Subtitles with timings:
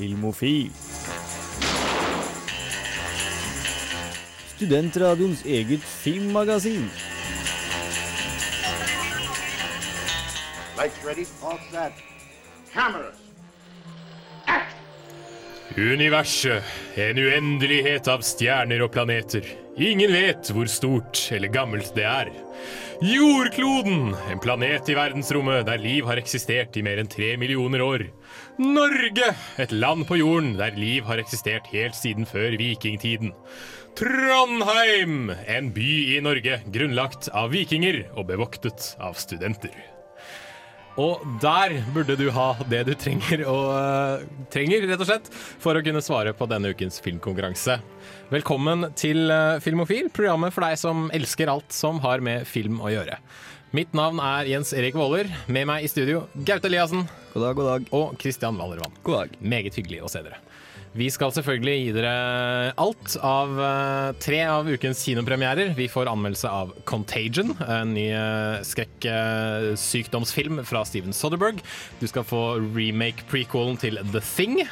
[0.00, 0.70] Filmofil.
[4.56, 6.86] Studentradioens eget filmmagasin.
[10.78, 11.92] Lights ready, all set.
[12.72, 13.20] Cameras.
[15.76, 19.44] Universet, en uendelighet av stjerner og planeter.
[19.76, 22.32] Ingen vet hvor stort eller gammelt det er.
[23.04, 28.08] Jordkloden, en planet i verdensrommet der liv har eksistert i mer enn tre millioner år.
[28.60, 33.30] Norge, et land på jorden der liv har eksistert helt siden før vikingtiden.
[33.96, 39.72] Trondheim, en by i Norge grunnlagt av vikinger og bevoktet av studenter.
[41.00, 45.78] Og der burde du ha det du trenger, og, uh, trenger rett og slett, for
[45.78, 47.78] å kunne svare på denne ukens filmkonkurranse.
[48.30, 52.92] Velkommen til eh, Filmofil, programmet for deg som elsker alt som har med film å
[52.92, 53.16] gjøre.
[53.70, 55.28] Mitt navn er Jens Erik Våler.
[55.46, 57.84] Med meg i studio Gaute Eliassen God dag, god dag.
[57.94, 58.96] og Christian Wallervann.
[59.06, 59.36] God dag.
[59.38, 60.40] Meget hyggelig å se dere.
[60.98, 62.14] Vi skal selvfølgelig gi dere
[62.82, 65.70] alt av eh, tre av ukens kinopremierer.
[65.78, 71.62] Vi får anmeldelse av Contagion, en ny uh, skrekksykdomsfilm fra Steven Soderberg.
[72.02, 72.42] Du skal få
[72.74, 74.64] remake-prequelen til The Thing.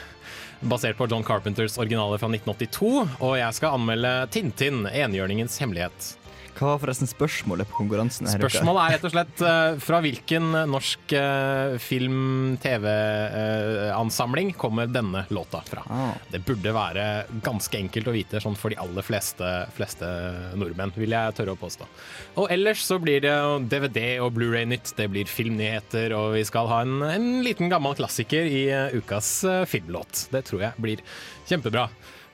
[0.66, 2.94] Basert på John Carpenters originaler fra 1982.
[3.22, 6.16] Og jeg skal anmelde Tintin, enhjørningens hemmelighet.
[6.58, 8.24] Hva var forresten spørsmålet på konkurransen?
[8.28, 8.38] her?
[8.42, 15.82] Spørsmålet er rett og slett uh, fra hvilken norsk uh, film-TV-ansamling kommer denne låta fra?
[15.86, 16.14] Ah.
[16.32, 17.04] Det burde være
[17.44, 20.06] ganske enkelt å vite sånn for de aller fleste, fleste
[20.58, 21.84] nordmenn, vil jeg tørre å påstå.
[22.42, 23.36] Og ellers så blir det
[23.70, 28.48] DVD og Blu-ray-nytt, det blir filmnyheter, og vi skal ha en, en liten gammel klassiker
[28.48, 30.28] i eh, ukas eh, filmlåt.
[30.32, 31.04] Det tror jeg blir
[31.48, 31.88] kjempebra.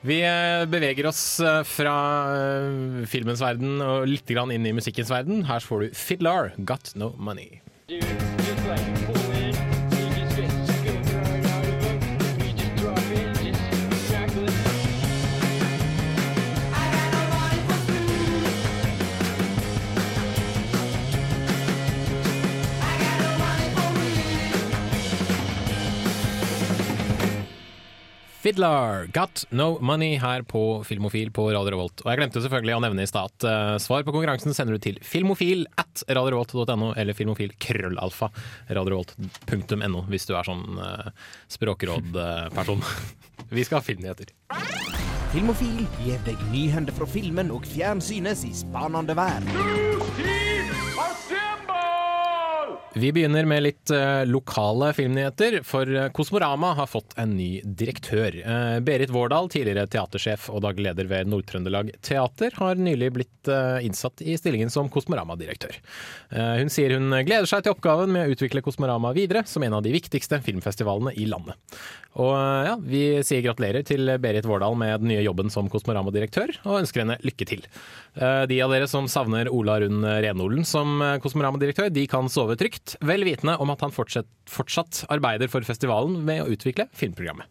[0.05, 1.95] Vi eh, beveger oss eh, fra
[2.37, 5.47] eh, filmens verden og litt inn i musikkens verden.
[5.49, 7.61] Her får du Fiddler, Got No Money.
[28.45, 32.03] Fiddler, Got No Money her på Filmofil på Radio Revolt.
[32.03, 34.83] Og jeg glemte selvfølgelig å nevne i stad at eh, svar på konkurransen sender du
[34.85, 38.29] til filmofil at radiorevolt.no eller filmofil krøllalfa
[38.69, 41.09] radiorevolt.no hvis du er sånn uh,
[41.57, 42.85] språkrådperson.
[43.57, 44.29] Vi skal ha filmnyheter.
[45.33, 50.44] Filmofil gir deg nyhender fra filmen og fjernsynets i spanende verden.
[52.97, 58.37] Vi begynner med litt eh, lokale filmnyheter, for eh, Kosmorama har fått en ny direktør.
[58.39, 63.31] Eh, Berit Vårdal, tidligere teatersjef og daglig leder ved Nord-Trøndelag Teater, har nylig blitt
[63.85, 65.75] innsatt i stillingen som Kosmorama-direktør.
[66.33, 69.83] Hun sier hun gleder seg til oppgaven med å utvikle Kosmorama videre som en av
[69.85, 71.53] de viktigste filmfestivalene i landet.
[72.17, 76.79] Og ja, Vi sier gratulerer til Berit Vårdal med den nye jobben som Kosmorama-direktør, og
[76.79, 77.61] ønsker henne lykke til.
[78.15, 83.25] De av dere som savner Ola Rund Renolen som Kosmorama-direktør, de kan sove trygt, vel
[83.27, 87.49] vitende om at han fortsatt, fortsatt arbeider for festivalen med å utvikle filmprogrammet.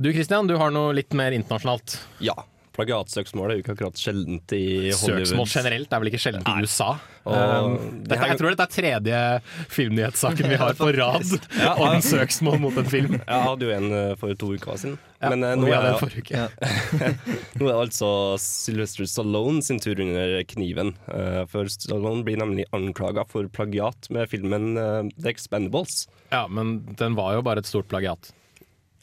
[0.00, 1.98] Du Christian, du har noe litt mer internasjonalt.
[2.24, 2.36] Ja.
[2.80, 5.26] Plagiatsøksmål er jo ikke akkurat sjeldent i Hollywood.
[5.28, 6.90] Søksmål generelt er vel ikke sjeldent i USA.
[7.20, 7.74] Um,
[8.08, 9.18] dette, jeg tror dette er tredje
[9.74, 11.34] filmnyhetssaken vi har på rad
[11.84, 13.18] om søksmål mot en film.
[13.20, 14.96] Jeg hadde jo en eh, for to uker siden.
[15.20, 16.46] Ja, Men eh, nå, er, det- uke.
[17.60, 20.94] nå er det altså Sylvester Stallone sin tur under kniven.
[21.12, 24.72] Eh, For Stallone blir nemlig anklaga for plagiat med filmen
[25.20, 26.06] The Expendables.
[26.32, 28.32] Ja, men den var jo bare et stort plagiat.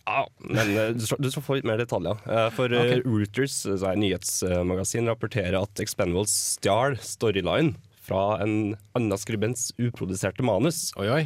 [0.07, 2.22] Ja, men eh, du skal, få litt mer detaljer.
[2.23, 3.01] Eh, For okay.
[3.03, 7.75] Reuters, eh, så er nyhetsmagasin, rapporterer at Expendables stjal storyline
[8.07, 10.94] fra en annen skribents uproduserte manus.
[10.96, 11.25] Oi, oi.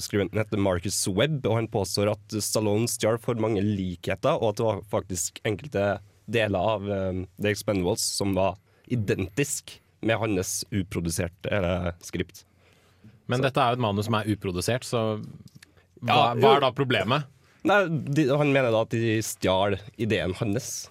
[0.00, 4.60] Skribenten heter Marcus Webb, og han påstår at Stallone stjal for mange likheter, og at
[4.60, 5.88] det var faktisk enkelte
[6.30, 8.56] deler av eh, The Expendables som var
[8.86, 11.60] identisk med hans uproduserte
[12.04, 12.44] skript.
[13.28, 15.04] Men dette er jo et manus som er uprodusert, så
[16.04, 17.28] hva, Ja, hva er da problemet?
[17.64, 20.90] Nei, de, Han mener da at de stjal ideen hans.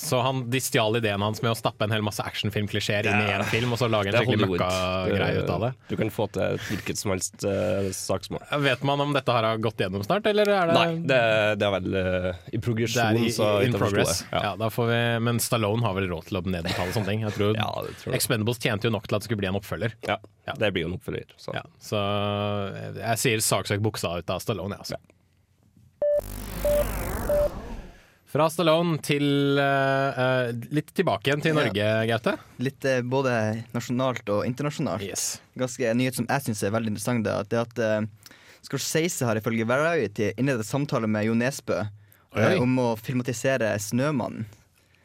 [0.00, 3.32] Så han, de stjal ideen hans med å stappe en hel masse actionfilmklisjeer inn i
[3.34, 5.70] én film, og så lage en skikkelig møkkagreie ut av det.
[5.90, 8.46] Du kan få til hvilket som helst uh, saksmål.
[8.64, 11.20] Vet man om dette har gått gjennom snart, eller er det Nei, det,
[11.60, 14.24] det er vel uh, i progresjon, så vidt jeg forsto progress.
[14.24, 14.42] det.
[14.48, 14.72] Ja.
[14.78, 17.28] får vi, men Stallone har vel råd til å nedbetale sånne ting.
[17.28, 17.70] Jeg tror, Ja,
[18.00, 18.16] tror.
[18.16, 19.98] Expendables tjente jo nok til at det skulle bli en oppfølger.
[20.08, 20.16] Ja,
[20.48, 20.56] Ja.
[20.64, 21.28] det blir jo en oppfølger.
[21.36, 21.52] Så.
[21.52, 22.00] Ja, så
[22.96, 25.19] jeg sier saksøk buksa ut av Stallone, jeg, altså.
[28.30, 32.36] Fra Stallone til eh, litt tilbake igjen til Norge, Gaute.
[32.62, 33.32] Litt uh, både
[33.74, 35.02] nasjonalt og internasjonalt.
[35.02, 35.40] Yes.
[35.58, 37.82] Ganske En nyhet som jeg syns er veldig interessant, det er at, det er at
[37.82, 44.46] eh, Scorsese har ifølge Variety innledet samtale med Jo Nesbø eh, om å filmatisere 'Snømannen'.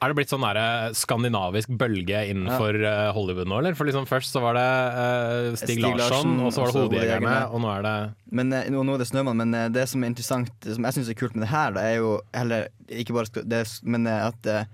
[0.04, 2.94] Er det blitt sånn der, eh, skandinavisk bølge innenfor ja.
[3.16, 3.78] Hollywood nå, eller?
[3.80, 6.84] For liksom Først så var det uh, Stig, Stig Larsson, Larsen, og så var det
[6.84, 7.96] Hodejegerne, og nå er det
[8.36, 10.88] Men eh, nå, nå er det Snømann, men eh, det som er interessant, det som
[10.90, 14.10] jeg syns er kult med det her, da, er jo heller ikke bare det, men
[14.12, 14.66] eh, at uh,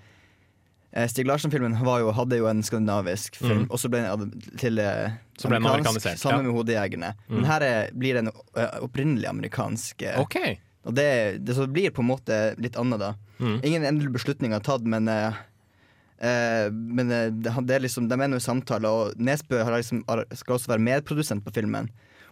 [1.07, 5.51] Stig Larsen-filmen hadde jo en skandinavisk film, og så ble den til eh, Mm.
[5.51, 6.41] Den amerikanisert, Sammen ja.
[6.41, 6.47] Mm.
[6.47, 7.13] med Hodejegerne.
[7.27, 10.38] Men her er, blir det en eh, opprinnelig amerikansk eh, OK.
[10.88, 13.13] Og det, det, blir på en måte litt annet, da.
[13.38, 13.57] Mm.
[13.63, 15.42] Ingen endelig beslutning er tatt, men eh,
[16.18, 19.78] eh, men eh, det, det er liksom, de er nå i samtale, og Nesbø har
[19.78, 20.01] liksom,
[20.33, 21.92] skal også være medprodusent på filmen.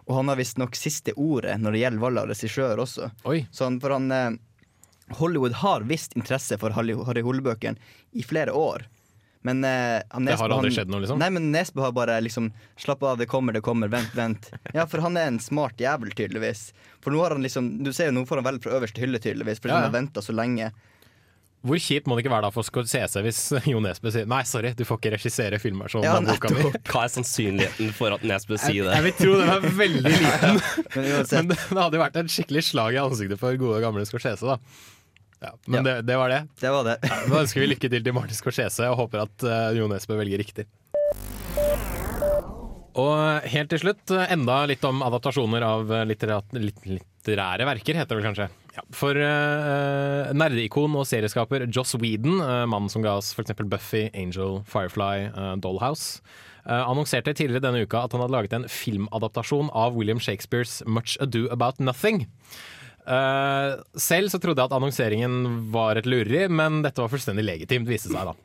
[0.09, 3.11] Og han har visstnok siste ordet når det gjelder valg av regissør også.
[3.53, 4.31] Så han, for han eh,
[5.19, 7.77] Hollywood har visst interesse for Harry Hole-bøkene
[8.17, 8.87] i flere år.
[9.47, 11.19] Men eh, han Det har aldri han- skjedd noe, liksom?
[11.21, 14.49] Nei, men Nesbø har bare liksom Slapp av, det kommer, det kommer, vent, vent.
[14.75, 16.73] Ja, for han er en smart jævel, tydeligvis.
[16.99, 19.19] For nå har han liksom Du ser jo, nå får han vel fra øverste hylle,
[19.23, 19.85] tydeligvis, fordi Ja, ja.
[19.85, 20.71] han har venta så lenge.
[21.63, 23.39] Hvor kjipt må det ikke være da for Scorsese hvis
[23.73, 26.67] Jo Nesbø sier Nei, sorry, du får ikke regissere filmversjonen Ja, av boka mi.
[26.91, 28.93] Hva er sannsynligheten for at Nesbø sier det?
[28.95, 30.61] Jeg vil tro den er veldig liten.
[30.95, 34.03] Men Men det, det hadde jo vært et skikkelig slag i ansiktet for gode, gamle
[34.07, 34.59] Scorsese, da.
[35.39, 35.83] Ja, men Ja.
[35.87, 36.41] Det, det var det.
[36.59, 36.97] det var det.
[37.01, 40.41] Da ønsker vi lykke til til Martin Scorsese og håper at uh, Jo Nesbø velger
[40.41, 40.67] riktig.
[42.99, 47.95] Og helt til slutt, eh, enda litt om adaptasjoner av eh, litterat, litt, litterære verker,
[47.99, 48.47] heter det vel kanskje.
[48.75, 53.55] Ja, for uh, nerdeikon og serieskaper Joss Whedon, uh, mannen som ga oss f.eks.
[53.71, 56.21] Buffy, Angel, Firefly, uh, Dollhouse,
[56.65, 61.17] eh, annonserte tidligere denne uka at han hadde laget en filmadaptasjon av William Shakespeares Much
[61.23, 62.27] Ado About Nothing.
[63.09, 67.89] Eh, selv så trodde jeg at annonseringen var et lureri, men dette var fullstendig legitimt,
[67.89, 68.35] viste seg da.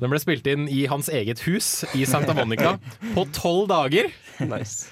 [0.00, 2.74] Den ble spilt inn i hans eget hus i Santa Monica
[3.14, 4.10] på tolv dager.
[4.40, 4.88] Nice.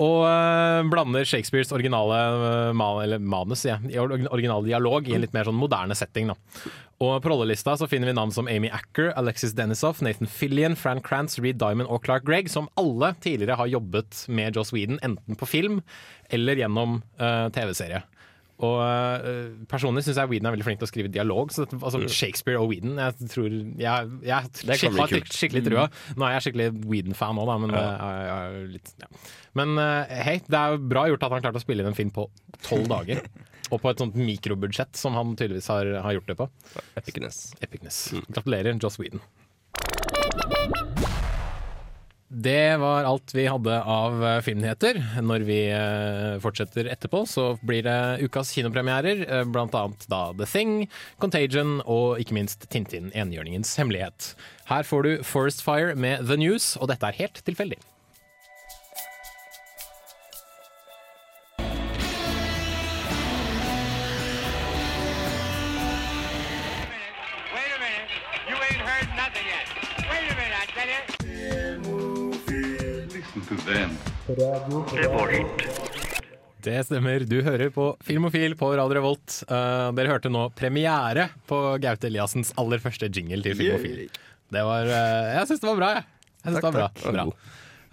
[0.00, 5.24] Og uh, blander Shakespeares originale uh, man, eller manus ja, i or- dialog i en
[5.24, 6.32] litt mer sånn moderne setting.
[6.32, 6.36] Da.
[7.04, 11.02] Og På rollelista så finner vi navn som Amy Acker, Alexis Denisoff, Nathan Fillion, Fran
[11.04, 15.36] Krantz, Reed Diamond og Clark Gregg, som alle tidligere har jobbet med Joss Whedon, enten
[15.36, 15.82] på film
[16.32, 18.00] eller gjennom eh, TV-serie.
[18.64, 21.52] Og eh, Personlig syns jeg Whedon er veldig flink til å skrive dialog.
[21.52, 25.88] Så dette, altså Shakespeare og Whedon Jeg tror Jeg, jeg, Det har skikkelig trua.
[26.16, 27.82] Nå er jeg skikkelig Whedon-fan òg, da, men, ja.
[27.82, 29.10] jeg, jeg, er litt, ja.
[29.60, 31.98] men eh, hei, det er jo bra gjort at han klarte å spille inn en
[31.98, 32.28] film på
[32.64, 33.22] tolv dager.
[33.74, 36.46] Og på et sånt mikrobudsjett som han tydeligvis har, har gjort det på.
[37.02, 37.48] Epicness.
[37.66, 38.02] Epicness.
[38.30, 39.24] Gratulerer, Joss Whedon.
[42.28, 44.98] Det var alt vi hadde av eh, filmnyheter.
[45.22, 49.22] Når vi eh, fortsetter etterpå, så blir det ukas kinopremierer.
[49.30, 50.88] eh, Blant annet da The Thing,
[51.22, 54.32] Contagion og ikke minst Tintin enhjørningens hemmelighet.
[54.66, 57.78] Her får du Forest Fire med The News, og dette er helt tilfeldig.
[76.66, 77.22] Det stemmer.
[77.30, 79.36] Du hører på Filmofil på Radio Revolt.
[79.46, 84.08] Uh, dere hørte nå premiere på Gaute Eliassens aller første jingle til Filmofil.
[84.50, 86.08] Det var uh, Jeg syns det var bra, jeg.
[86.42, 86.88] jeg var bra.
[86.96, 87.14] takk.
[87.14, 87.28] bra.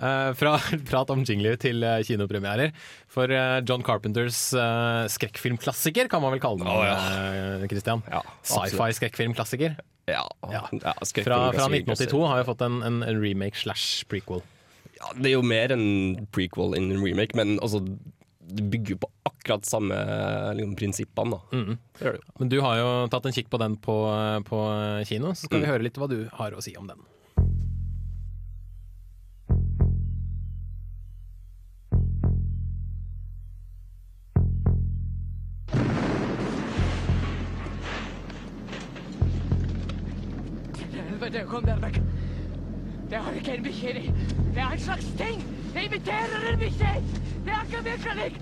[0.03, 0.55] Uh, fra
[0.89, 2.74] prat om jingler til uh, kinopremierer.
[3.13, 6.81] For uh, John Carpenters eh, skrekkfilmklassiker, kan man vel kalle den, Å,
[7.62, 8.01] eh, Christian.
[8.10, 8.24] Ja.
[8.41, 9.77] Sci-fi-skrekkfilmklassiker.
[10.10, 10.63] Ja, Ja.
[10.74, 14.41] ja skrekkfilm Fra, er fra 1982 har vi fått en, en remake slash prequel.
[15.03, 15.86] Ja, det er jo mer en
[16.31, 17.83] prequel enn en remake, men altså
[18.53, 19.95] det bygger jo på akkurat samme
[20.55, 21.38] liksom, prinsippene.
[21.38, 21.57] da.
[21.57, 21.77] Mm.
[21.98, 22.33] Det gjør det jo.
[22.39, 23.95] Men du har jo tatt en kikk på den på,
[24.48, 24.60] på
[25.10, 25.72] kino, så skal vi Mm.
[25.74, 27.01] høre litt hva du har å si om den.
[40.93, 42.00] Helvete, kom dere vekk.
[43.10, 44.10] Det har ikke en bikkje i.
[44.53, 45.39] Det er en slags ting.
[45.74, 46.89] Det imiterer en bikkje.
[47.45, 48.36] Det er ikke mekanikk.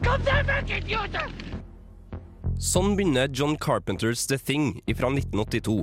[0.00, 1.32] Kom deg vekk, idioter!
[2.60, 5.82] Sånn begynner John Carpenters The Thing fra 1982.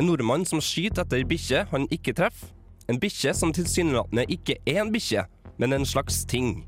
[0.00, 2.48] En nordmann som skyter etter bikkje han ikke treffer.
[2.88, 5.26] En bikkje som tilsynelatende ikke er en bikkje,
[5.60, 6.62] men en slags ting.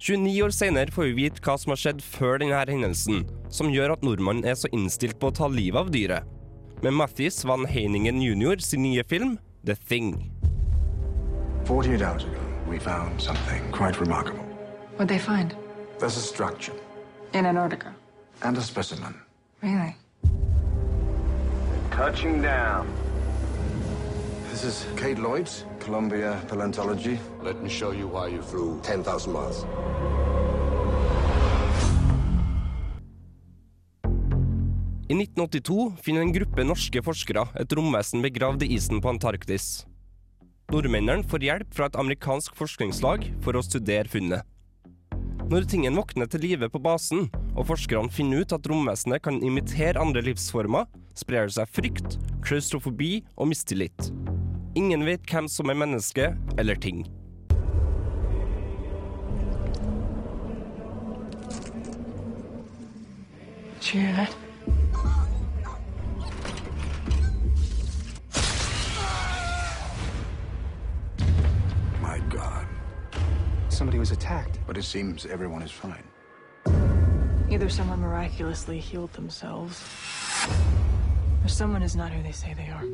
[0.00, 3.96] 29 år senere får vi vite hva som har skjedd før denne hendelsen, som gjør
[3.96, 6.28] at nordmannen er så innstilt på å ta livet av dyret.
[6.84, 8.60] Med Mathis van Heiningen jr.
[8.60, 10.39] sin nye film The Thing.
[11.70, 14.42] 48 hours ago, we found something quite remarkable.
[14.96, 15.54] What'd they find?
[16.00, 16.72] There's a structure.
[17.32, 17.94] In Antarctica?
[18.42, 19.14] And a specimen.
[19.62, 19.94] Really?
[21.92, 22.88] Touching down.
[24.50, 27.20] This is Kate Lloyd's, Columbia Paleontology.
[27.40, 29.64] Let me show you why you flew 10,000 miles.
[35.06, 39.86] I 1982 finner en gruppe norske forskere et romvesen begravd i isen på Antarktis.
[40.70, 44.46] Nordmennene får hjelp fra et amerikansk forskningslag for å studere funnet.
[45.50, 47.24] Når tingen våkner til live på basen,
[47.58, 50.86] og forskerne finner ut at romvesenet kan imitere andre livsformer,
[51.18, 54.12] sprer det seg frykt, klaustrofobi og mistillit.
[54.78, 57.02] Ingen vet hvem som er menneske eller ting.
[63.90, 64.49] Did
[74.70, 76.04] But it seems everyone is fine.
[77.50, 79.82] Either someone miraculously healed themselves,
[81.42, 82.86] or someone is not who they say they are.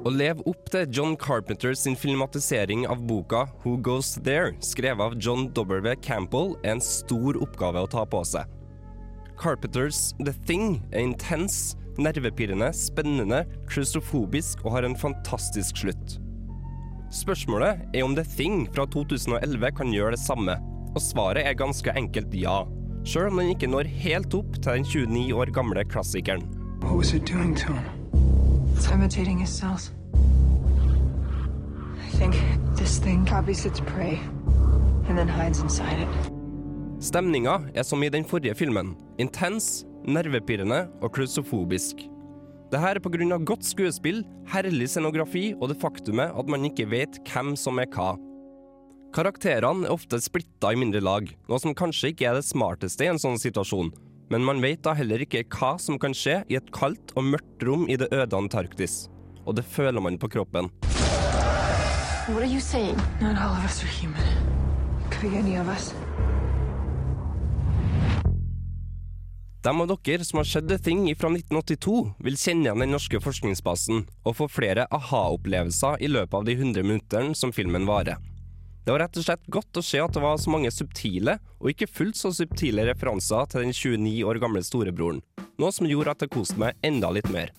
[0.00, 5.18] Å leve opp til John Carpenter sin filmatisering av boka Who Goes There, skrevet av
[5.20, 5.92] John W.
[6.00, 8.48] Campbell, er en stor oppgave å ta på seg.
[9.36, 16.16] Carpenters The Thing er intens, nervepirrende, spennende, klaustrofobisk og har en fantastisk slutt.
[17.10, 20.54] Spørsmålet er om The Thing fra 2011 kan gjøre det samme,
[20.94, 22.62] og svaret er ganske enkelt ja,
[23.06, 26.42] sjøl om den ikke når helt opp til den 29 år gamle klassikeren.
[26.82, 27.84] What was it doing to him?
[28.74, 29.92] It's imitating his cells.
[32.00, 32.34] I think
[32.76, 34.18] this thing copies its prey
[35.08, 36.30] and then hides inside it.
[37.00, 38.96] Stemninga er som i den forrige filmen.
[39.18, 41.96] Intens, nervepirrende og klausofobisk.
[42.70, 43.38] Dette her er pga.
[43.44, 48.16] godt skuespill, herlig scenografi og det faktumet at man ikke vet hvem som er hva.
[49.10, 53.08] Karakterene er ofte splitta i mindre lag, noe som kanskje ikke er det smarteste i
[53.10, 53.88] en sånn situasjon,
[54.30, 57.64] men man vet da heller ikke hva som kan skje i et kaldt og mørkt
[57.66, 59.08] rom i det øde Antarktis.
[59.42, 60.70] Og det føler man på kroppen.
[62.30, 62.94] What are you saying?
[63.18, 64.22] Not all of us are human.
[65.10, 65.90] Could be any of us.
[69.66, 73.18] De av dere som har sett The Thing fra 1982, vil kjenne igjen den norske
[73.20, 78.29] forskningsbasen og få flere aha-opplevelser i løpet av de 100 minuttene som filmen varer.
[78.90, 81.68] Det var rett og slett godt å se at det var så mange subtile, og
[81.70, 85.20] ikke fullt så subtile referanser til den 29 år gamle storebroren,
[85.62, 87.52] noe som gjorde at jeg koste meg enda litt mer.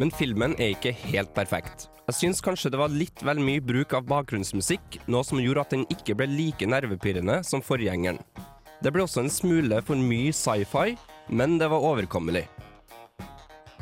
[0.00, 1.90] Men filmen er ikke helt perfekt.
[2.06, 5.76] Jeg syns kanskje det var litt vel mye bruk av bakgrunnsmusikk, noe som gjorde at
[5.76, 8.22] den ikke ble like nervepirrende som forgjengeren.
[8.80, 10.96] Det ble også en smule for mye sci-fi,
[11.28, 12.46] men det var overkommelig.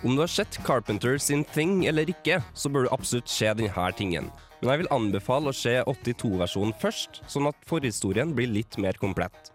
[0.05, 3.87] Om du har sett Carpenter sin Thing eller ikke, så bør du absolutt se denne
[3.97, 4.27] tingen.
[4.61, 9.49] Men jeg vil anbefale å se 82-versjonen først, sånn at forhistorien blir litt mer komplett.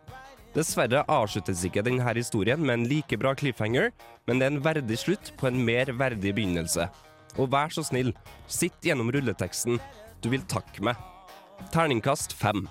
[0.55, 3.91] Dessverre avsluttes ikke denne historien med en like bra cliffhanger,
[4.25, 6.89] men det er en verdig slutt på en mer verdig begynnelse.
[7.37, 8.15] Og vær så snill,
[8.49, 9.77] sitt gjennom rulleteksten.
[10.25, 10.97] Du vil takke meg.
[11.69, 12.65] Terningkast fem.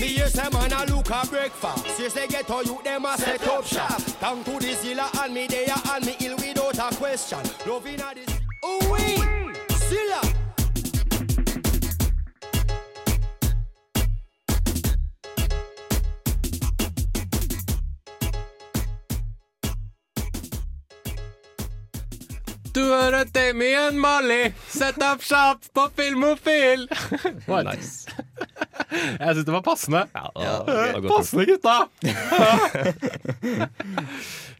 [0.00, 2.00] Me hear say man a look a breakfast.
[2.00, 4.00] You say get all you them a set up shop.
[4.18, 7.40] Down to the zilla and me there and me ill without a question.
[7.66, 8.40] Loving a this.
[8.64, 9.16] Ooh wee,
[9.88, 10.20] zilla.
[22.72, 26.88] Du hører Damien Marley, set up shop på Filmofil!
[27.46, 27.64] What?
[27.64, 27.99] Nice.
[28.90, 30.00] Jeg syns det var passende.
[30.10, 31.76] det var passende, gutta!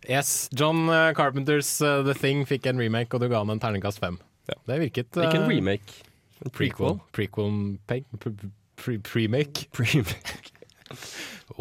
[0.09, 3.61] yes, John eh, Carpenters eh, The Thing fikk en remake, og du ga han en
[3.63, 4.19] terningkast fem.
[4.67, 5.91] Det virket Ikke en eh, remake.
[6.45, 6.97] En Prequel.
[7.15, 7.51] Prequel
[7.87, 9.67] pe- pre- pre- Premake.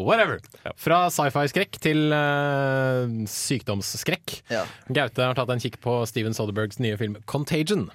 [0.00, 0.38] Whatever.
[0.80, 4.38] Fra sci-fi-skrekk til uh, sykdomsskrekk.
[4.50, 4.64] Ja.
[4.88, 7.90] Gaute har tatt en kikk på Steven Soderbergs nye film 'Contagion'.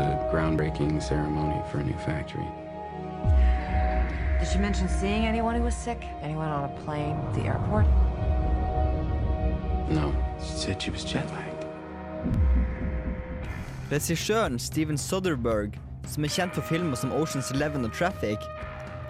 [0.00, 2.46] It was a groundbreaking ceremony for a new factory.
[4.38, 6.02] Did she mention seeing anyone who was sick?
[6.22, 7.84] Anyone on a plane, the airport?
[9.90, 11.66] No, she said she was jet lagged.
[13.90, 15.76] Regissøren Steven Soderberg,
[16.06, 18.38] som er kjent for filmer som Oceans Eleven og Traffic,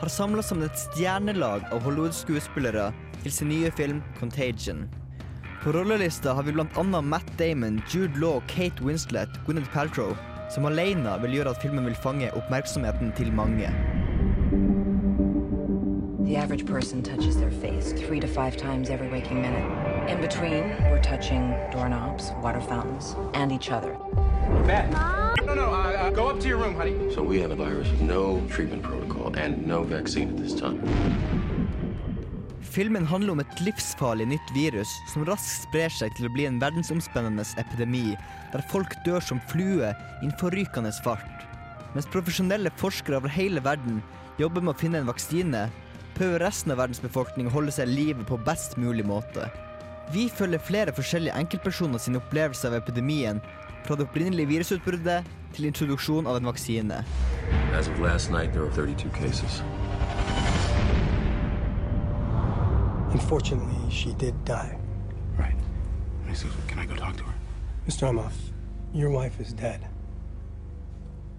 [0.00, 2.88] har samla sammen et stjernelag av Hollywood-skuespillere
[3.23, 4.88] til sin nye film Contagion.
[5.62, 7.00] På rollelista har vi bl.a.
[7.00, 10.16] Matt Damon, Jude Law, Kate Winslet, Gwyneth Paltrow,
[10.50, 13.71] som alene vil gjøre at filmen vil fange oppmerksomheten til mange.
[16.26, 19.64] The average person touches their face three to five times every waking minute.
[20.09, 23.97] In between, we're touching doorknobs, water fountains, and each other.
[24.66, 24.90] Beth.
[25.45, 27.12] No, no, uh, uh, go up to your room, honey.
[27.14, 31.39] So we have a virus with no treatment protocol and no vaccine at this time.
[32.71, 36.61] Filmen handler om et livsfarlig nytt virus som raskt sprer seg til å bli en
[36.62, 38.15] verdensomspennende epidemi,
[38.53, 41.47] der folk dør som flue i en forrykende fart.
[41.97, 43.99] Mens profesjonelle forskere over hele verden
[44.39, 45.65] jobber med å finne en vaksine,
[46.15, 49.49] prøver resten av verdens befolkning å holde seg i live på best mulig måte.
[50.15, 53.43] Vi følger flere forskjellige enkeltpersoner sine opplevelser av epidemien,
[53.83, 57.03] fra det opprinnelige virusutbruddet til introduksjon av en vaksine.
[57.75, 59.62] As of last night, there were 32 cases.
[63.12, 64.79] Unfortunately, she did die.
[65.38, 65.57] Right.
[66.69, 67.35] Can I go talk to her?
[67.88, 68.09] Mr.
[68.09, 68.37] Amoff,
[68.95, 69.81] your wife is dead.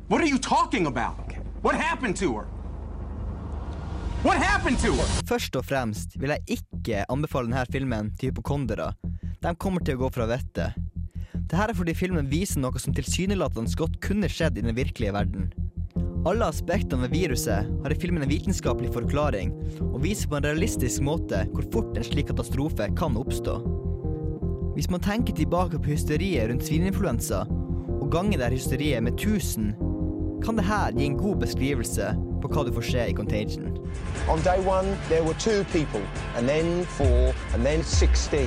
[0.07, 1.31] What are you talking about?
[1.61, 2.47] What happened to her?
[4.23, 5.07] What happened to her?
[5.25, 8.91] Først og fremst vil jeg ikke anbefale denne filmen til hypokondere.
[9.41, 10.75] De kommer til å gå fra vettet.
[11.33, 15.49] Dette er fordi filmen viser noe som tilsynelatende godt kunne skjedd i den virkelige verden.
[16.21, 19.55] Alle aspektene ved viruset har i filmen en vitenskapelig forklaring,
[19.87, 23.55] og viser på en realistisk måte hvor fort en slik katastrofe kan oppstå.
[24.75, 27.41] Hvis man tenker tilbake på hysteriet rundt svineinfluensa,
[27.97, 29.73] og ganger det her hysteriet med 1000,
[30.45, 33.77] kan det her gi en god beskrivelse på hva du får se i Contagion.
[34.29, 36.01] On day one, there were two people,
[36.35, 38.41] and then four, and then 16.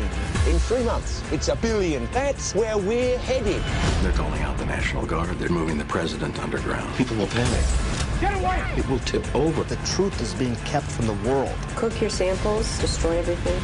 [0.50, 2.08] In three months, it's a billion.
[2.12, 3.62] That's where we're headed.
[4.02, 5.38] They're calling out the National Guard.
[5.38, 6.94] They're moving the president underground.
[6.96, 7.64] People will panic.
[8.20, 8.62] Get away!
[8.76, 9.64] It will tip over.
[9.64, 11.56] The truth is being kept from the world.
[11.76, 13.60] Cook your samples, destroy everything.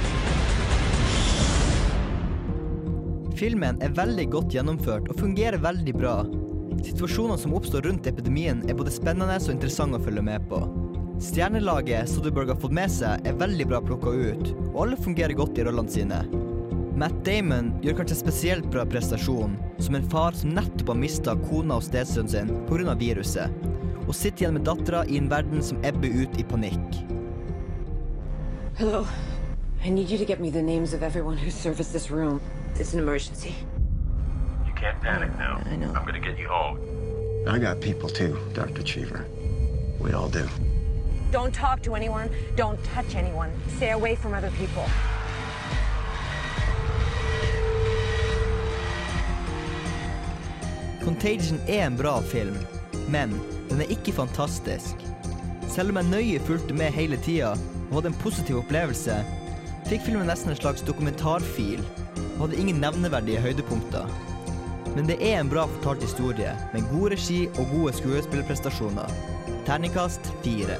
[3.40, 6.16] Filmen er veldig godt gjennomført og fungerer veldig bra.
[6.84, 10.60] Situasjonene som oppstår rundt epidemien er både spennende og interessante å følge med på.
[11.20, 15.60] Stjernelaget Soderberg har fått med seg, er veldig bra plukka ut, og alle fungerer godt
[15.60, 16.20] i rollene sine.
[17.00, 21.36] Matt Damon gjør kanskje en spesielt bra prestasjon, som en far som nettopp har mista
[21.46, 22.96] kona og stesønnen sin pga.
[22.96, 23.52] viruset,
[24.06, 27.02] og sitter igjen med dattera i en verden som ebber ut i panikk.
[28.80, 29.04] Hello.
[29.84, 32.40] I need you to get me the names of everyone who serviced this room.
[32.76, 33.54] It's an emergency.
[34.80, 35.60] Can't panic now.
[35.66, 35.92] I know.
[35.92, 36.78] I'm gonna get you home.
[37.46, 38.82] I got people too, Dr.
[38.82, 39.26] Cheever.
[40.00, 40.48] We all do.
[41.30, 42.30] Don't talk to anyone.
[42.56, 43.50] Don't touch anyone.
[43.76, 44.84] Stay away from other people.
[51.04, 52.56] Contagion er en bra film,
[53.08, 54.96] men den er ikke fantastisk.
[55.68, 57.52] Selv om jeg nøye fulgte med hele tida
[57.90, 59.20] og hadde en positiv opplevelse,
[59.92, 61.84] fikk filmen nesten en slags dokumentarfil
[62.38, 64.29] og hadde ingen nevneverdige høydepunkter.
[64.94, 69.12] Men det er en bra fortalt historie, med god regi og gode skuespillerprestasjoner.
[69.66, 70.76] Terningkast fire.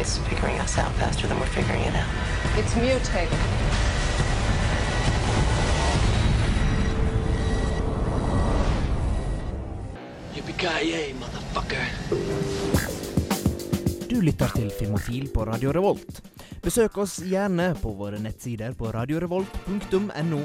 [0.00, 2.10] It's figuring us out faster than we're figuring it out.
[2.58, 3.30] It's mutating.
[10.34, 11.86] Yippee-ki-yay, motherfucker.
[14.10, 16.22] Du lytter til Filmofil på Radio Revolt.
[16.62, 20.40] Besøk oss gjerne på våre nettsider på radiorevolt.no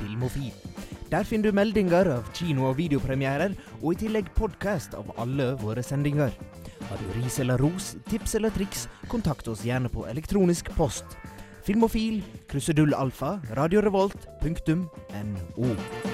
[0.00, 0.71] filmofil.
[1.12, 5.84] Der finner du meldinger av kino- og videopremierer, og i tillegg podkast av alle våre
[5.84, 6.32] sendinger.
[6.88, 11.04] Har du ris eller ros, tips eller triks, kontakt oss gjerne på elektronisk post.
[11.68, 16.11] Filmofil, krusedullalfa, radiorevolt, punktum radiorevolt.no.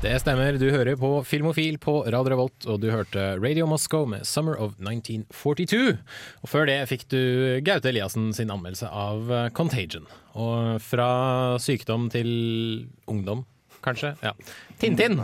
[0.00, 4.24] Det stemmer, du hører på Filmofil på Radio Revolt, og du hørte Radio Moscow med
[4.24, 5.98] 'Summer of 1942'.
[6.40, 7.20] Og før det fikk du
[7.60, 10.08] Gaute Eliassen sin anmeldelse av eh, 'Contagion'.
[10.40, 13.44] Og fra sykdom til ungdom,
[13.84, 14.14] kanskje.
[14.24, 14.32] Ja.
[14.80, 15.20] Tintin!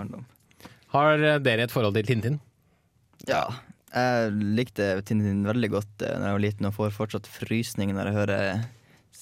[0.93, 2.41] Har dere et forhold til Tintin?
[3.27, 3.49] Ja.
[3.95, 8.13] Jeg likte Tintin veldig godt eh, da jeg var liten, og får fortsatt frysning når
[8.13, 8.67] jeg hører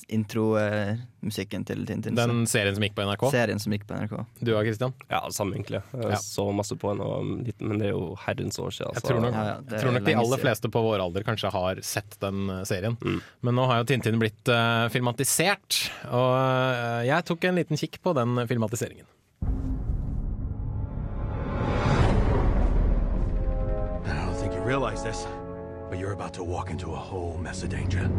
[0.08, 2.16] intromusikken til Tintin.
[2.18, 3.24] Den serien som gikk på NRK?
[3.32, 4.16] Serien som gikk på NRK.
[4.40, 4.94] Du da, Christian?
[5.08, 5.82] Ja, samme egentlig.
[5.92, 6.20] Jeg Ja.
[6.20, 8.94] så masse på den men det er jo herrens år siden.
[8.94, 11.50] Jeg tror nok, Ja, ja, jeg tror nok de aller fleste på vår alder kanskje
[11.50, 12.96] har sett den eh, serien.
[13.00, 13.20] Mm.
[13.42, 18.00] Men nå har jo Tintin blitt uh, filmatisert, og uh, jeg tok en liten kikk
[18.02, 19.06] på den filmatiseringen.
[24.04, 25.26] I don't think you realize this,
[25.90, 28.10] but you're about to walk into a whole mess of danger.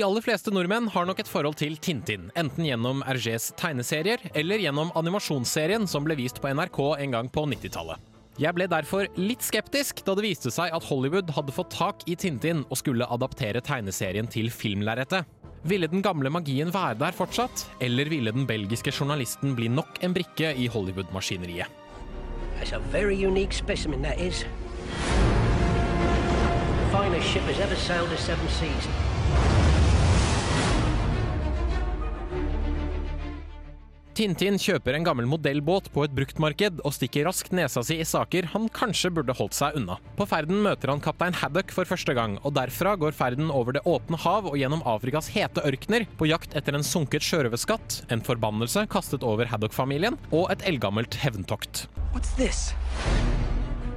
[0.00, 4.62] De aller fleste nordmenn har nok et forhold til Tintin, enten gjennom Hergés tegneserier eller
[4.62, 8.09] gjennom animasjonsserien som ble vist på NRK en gang på 90-tallet.
[8.40, 12.14] Jeg ble derfor litt skeptisk da det viste seg at Hollywood hadde fått tak i
[12.16, 15.28] Tintin og skulle adaptere tegneserien til filmlerretet.
[15.68, 20.16] Ville den gamle magien være der fortsatt, eller ville den belgiske journalisten bli nok en
[20.16, 21.68] brikke i Hollywood-maskineriet?
[22.56, 24.46] That's a very unique specimen, that is.
[26.96, 29.69] Finest ship has ever sailed the seven seas.
[34.20, 38.50] Tintin kjøper en gammel modellbåt på et bruktmarked og stikker raskt nesa si i saker
[38.52, 39.94] han kanskje burde holdt seg unna.
[40.18, 43.80] På ferden møter han kaptein Haddock for første gang, og derfra går ferden over det
[43.88, 48.84] åpne hav og gjennom Afrikas hete ørkener på jakt etter en sunket sjørøverskatt, en forbannelse
[48.92, 51.86] kastet over Haddock-familien og et eldgammelt hevntokt.
[52.12, 52.74] What's this?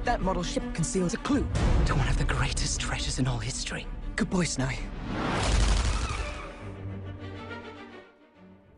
[0.08, 1.44] That model ship conceals a clue
[1.84, 3.84] to one of the greatest treasures in all history.
[4.16, 4.80] Good boy, Snowy.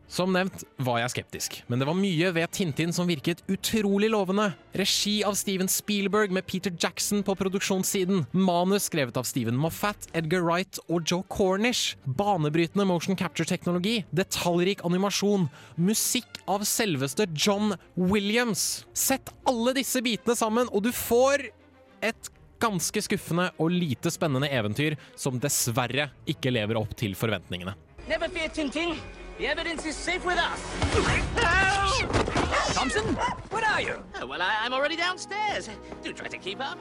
[0.07, 4.53] Som nevnt var jeg skeptisk, men det var mye ved Tintin som virket utrolig lovende.
[4.79, 8.23] Regi av Steven Spielberg med Peter Jackson på produksjonssiden.
[8.31, 11.97] Manus skrevet av Steven Moffat, Edgar Wright og Joe Cornish.
[12.07, 14.05] Banebrytende motion capture-teknologi.
[14.15, 15.49] Detaljrik animasjon.
[15.75, 18.85] Musikk av selveste John Williams.
[18.95, 21.49] Sett alle disse bitene sammen, og du får
[22.07, 22.31] et
[22.63, 27.75] ganske skuffende og lite spennende eventyr som dessverre ikke lever opp til forventningene.
[28.07, 28.95] Never fear, Tintin.
[29.37, 30.59] The evidence is safe with us.
[32.73, 33.05] Thompson,
[33.51, 33.93] what are you?
[34.19, 35.69] Oh, well, I, I'm already downstairs.
[36.03, 36.77] Do try to keep up.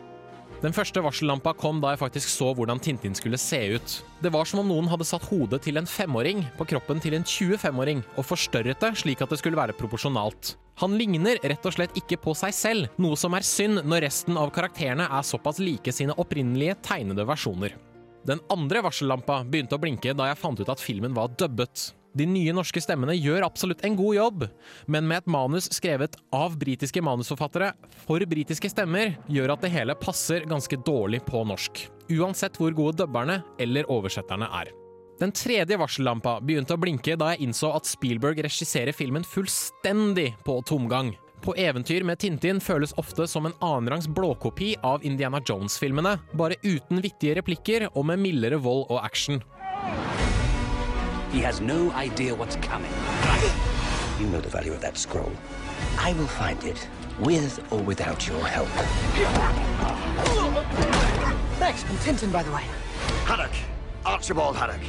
[0.62, 3.96] Den første varsellampa kom da jeg faktisk så hvordan Tintin skulle se ut.
[4.24, 7.26] Det var som om noen hadde satt hodet til en femåring på kroppen til en
[7.28, 10.54] 25-åring og forstørret det slik at det skulle være proporsjonalt.
[10.80, 14.40] Han ligner rett og slett ikke på seg selv, noe som er synd når resten
[14.40, 17.76] av karakterene er såpass like sine opprinnelige tegnede versjoner.
[18.24, 21.90] Den andre varsellampa begynte å blinke da jeg fant ut at filmen var dubbet.
[22.16, 24.46] De nye norske stemmene gjør absolutt en god jobb,
[24.88, 27.74] men med et manus skrevet av britiske manusforfattere
[28.06, 31.82] for britiske stemmer, gjør at det hele passer ganske dårlig på norsk.
[32.16, 34.72] Uansett hvor gode dubberne eller oversetterne er.
[35.20, 40.58] Den tredje varsellampa begynte å blinke da jeg innså at Spielberg regisserer filmen fullstendig på
[40.68, 41.12] tomgang.
[41.44, 47.04] På eventyr med Tintin føles ofte som en annenrangs blåkopi av Indiana Jones-filmene, bare uten
[47.04, 49.42] vittige replikker og med mildere vold og action.
[51.32, 52.92] He has no idea what's coming.
[54.20, 55.32] You know the value of that scroll.
[55.98, 56.88] I will find it,
[57.20, 58.68] with or without your help.
[61.58, 62.64] Thanks, I'm Tintin, by the way.
[63.24, 63.50] Haddock!
[64.04, 64.80] Archibald Haddock.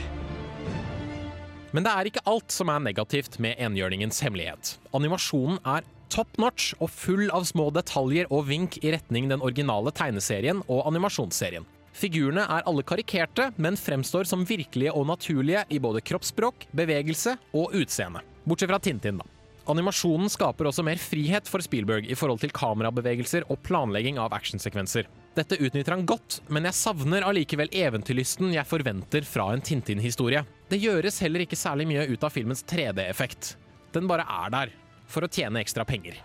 [1.71, 4.77] Men det er ikke alt som er negativt med enhjørningens hemmelighet.
[4.95, 9.91] Animasjonen er top notch og full av små detaljer og vink i retning den originale
[9.91, 11.65] tegneserien og animasjonsserien.
[11.97, 17.73] Figurene er alle karikerte, men fremstår som virkelige og naturlige i både kroppsspråk, bevegelse og
[17.77, 18.21] utseende.
[18.45, 19.25] Bortsett fra Tintin, da.
[19.67, 25.09] Animasjonen skaper også mer frihet for Spielberg i forhold til kamerabevegelser og planlegging av actionsekvenser.
[25.35, 30.45] Dette utnytter han godt, men jeg savner allikevel eventyrlysten jeg forventer fra en Tintin-historie.
[30.69, 33.55] Det gjøres heller ikke særlig mye ut av filmens 3D-effekt.
[33.97, 34.75] Den bare er der,
[35.09, 36.21] for å tjene ekstra penger.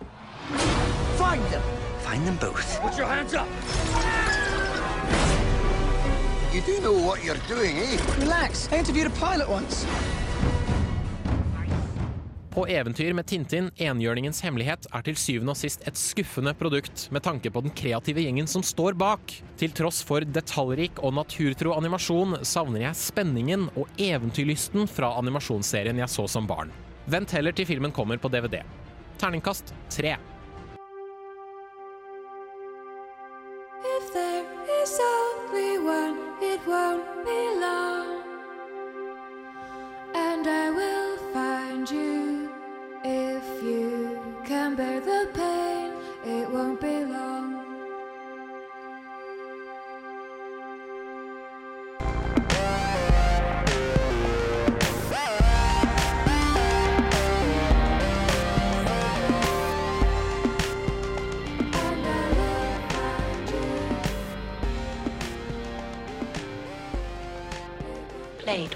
[1.19, 1.67] Find them!
[2.05, 2.79] Find them both.
[2.85, 4.32] Put your hands up!
[6.53, 7.99] You do know what you're doing, eh?
[8.21, 8.69] Relax.
[8.73, 9.87] I interviewed a pilot once.
[12.51, 17.25] På eventyr med Tintin, enhjørningens hemmelighet, er til syvende og sist et skuffende produkt med
[17.25, 19.33] tanke på den kreative gjengen som står bak.
[19.57, 26.13] Til tross for detaljrik og naturtro animasjon savner jeg spenningen og eventyrlysten fra animasjonsserien jeg
[26.13, 26.69] så som barn.
[27.09, 28.61] Vent heller til filmen kommer på DVD.
[29.17, 30.19] Terningkast tre.
[36.67, 37.42] Won't be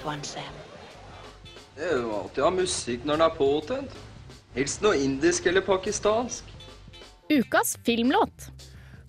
[0.07, 0.53] Once, Sam.
[1.75, 3.91] Det er jo alltid å ha musikk når den er påtent.
[4.55, 6.43] Helst noe indisk eller pakistansk.
[7.27, 8.47] Ukas filmlåt.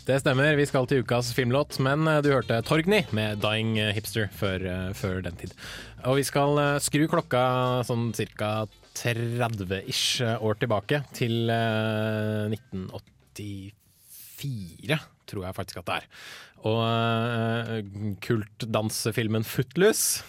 [0.08, 4.30] Det stemmer, vi skal til ukas filmlåt, men eh, du hørte Torgny med 'Dying Hipster'
[4.32, 5.52] før, eh, før den tid.
[6.08, 8.66] Og vi skal eh, skru klokka sånn ca.
[8.98, 16.04] 30-ish år tilbake, til eh, 1984, tror jeg faktisk at det er.
[16.66, 17.86] Og eh,
[18.24, 20.22] kultdansefilmen 'Footloose'.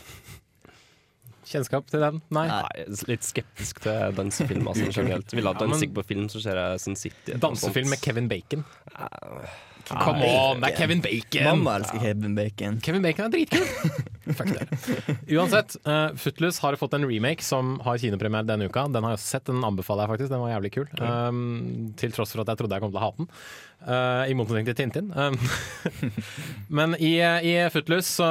[1.49, 2.19] Kjennskap til den?
[2.35, 2.45] Nei?
[2.51, 5.33] Nei, litt skeptisk til dansefilmer altså, generelt.
[5.33, 7.38] Vil ha dansing på film, så ser jeg Sin City.
[7.41, 8.65] Dansefilm med Kevin Bacon.
[8.93, 9.49] Nei,
[9.89, 11.45] Come on, det er Kevin Bacon!
[11.47, 12.80] Mamma elsker Kevin Bacon.
[12.86, 14.10] Kevin Bacon er dritkul!
[14.30, 14.67] Fuck det.
[15.34, 18.86] Uansett, uh, Footloose har fått en remake som har kinopremiere denne uka.
[18.93, 20.34] Den har jeg sett, den anbefaler jeg faktisk.
[20.34, 20.86] Den var jævlig kul.
[21.02, 23.32] Um, til tross for at jeg trodde jeg kom til å hate den.
[23.80, 25.10] Uh, I motsetning til Tintin.
[25.15, 25.39] Um,
[26.78, 28.30] men i, i Footloose så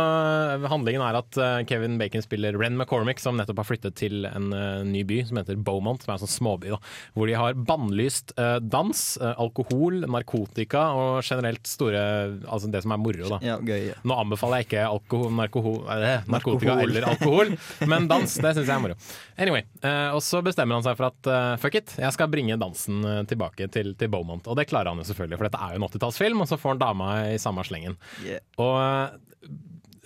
[0.70, 1.40] handlingen er at
[1.70, 4.52] Kevin Bacon spiller Ren McCormick, som nettopp har flyttet til en
[4.86, 6.70] ny by som heter Beaumont, som er en sånn småby.
[6.76, 6.78] da
[7.16, 8.36] Hvor de har bannlyst
[8.68, 9.02] dans,
[9.34, 12.00] alkohol, narkotika og generelt store
[12.48, 13.38] Altså det som er moro, da.
[13.44, 13.88] Ja, gøy.
[13.90, 13.94] Ja.
[14.04, 16.90] Nå anbefaler jeg ikke alkohol, narkohol, eh, narkotika Narkohol.
[16.90, 17.52] eller alkohol,
[17.90, 18.96] men dans, det syns jeg er moro.
[19.38, 22.58] Anyway, eh, Og så bestemmer han seg for at eh, fuck it, jeg skal bringe
[22.60, 24.46] dansen eh, tilbake til, til Beaumont.
[24.46, 26.76] Og det klarer han jo selvfølgelig, for dette er jo en 80-tallsfilm, og så får
[26.76, 27.96] han dama i samme slengen.
[28.24, 28.40] Yeah.
[28.58, 29.18] Og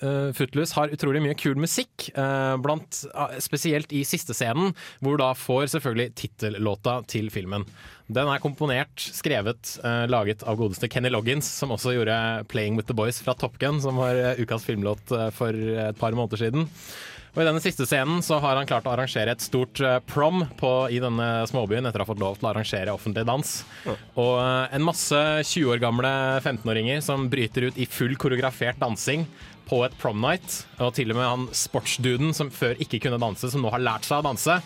[0.02, 5.20] eh, Footloose har utrolig mye kul musikk, uh, blant, uh, spesielt i siste scenen, hvor
[5.20, 7.66] da får selvfølgelig tittellåta til filmen.
[8.12, 9.78] Den er komponert, skrevet,
[10.10, 12.16] laget av godeste Kenny Loggins, som også gjorde
[12.50, 16.36] 'Playing With The Boys' fra Top Gun, som var ukas filmlåt for et par måneder
[16.36, 16.68] siden.
[17.32, 20.44] Og I denne siste scenen så har han klart å arrangere et stort eh, prom
[20.58, 23.54] på, i denne småbyen etter å ha fått lov til å arrangere offentlig dans.
[24.20, 26.12] Og eh, en masse 20 år gamle
[26.44, 29.24] 15-åringer som bryter ut i full koreografert dansing
[29.70, 30.58] på et prom night.
[30.84, 34.04] Og til og med han sportsduden som før ikke kunne danse, som nå har lært
[34.04, 34.58] seg å danse,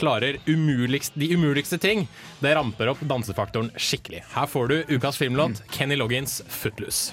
[0.00, 2.06] klarer umuligst, de umuligste ting.
[2.40, 4.24] Det ramper opp dansefaktoren skikkelig.
[4.32, 7.12] Her får du ukas filmlåt, Kenny Loggins 'Footloose'.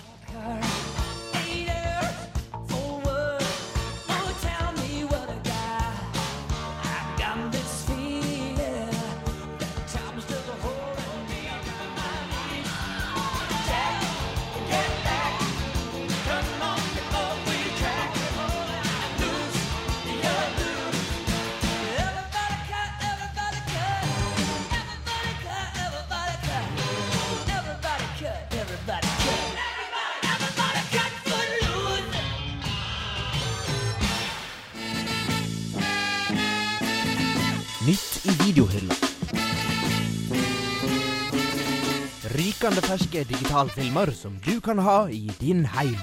[43.51, 45.97] Ferske som du kan ha i din heim.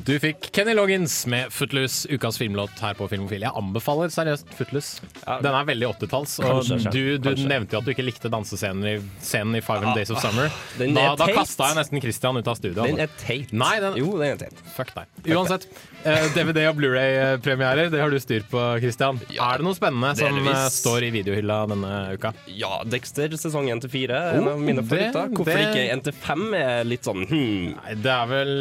[0.00, 3.44] Du fikk Kenny Loggins med 'Footloose', ukas filmlåt her på Filmofil.
[3.44, 5.04] Jeg anbefaler seriøst 'Footloose'.
[5.42, 6.38] Den er veldig 80-talls.
[6.40, 10.10] Og du, du nevnte jo at du ikke likte dansescenen i, scenen i 500 Days
[10.10, 10.50] of Summer.
[10.80, 12.82] Den Da, da kasta jeg nesten Christian ut av studio.
[12.82, 13.06] Den altså.
[13.06, 13.52] er teit.
[13.52, 14.64] Nei, den, Jo, den er teit.
[14.74, 15.06] Fuck deg.
[15.36, 15.68] Uansett,
[16.04, 19.18] DVD- og Blu-ray-premierer, det har du styr på, Christian.
[19.28, 22.30] er det noe spennende som eh, står i videohylla denne uka?
[22.48, 25.28] Ja, Dexter sesong 1 til 4 er en Oh, av mine det- favoritter.
[25.36, 27.74] Hvorfor det- ikke 1 til 5 er litt sånn hmm.
[27.76, 28.52] Nei, det er vel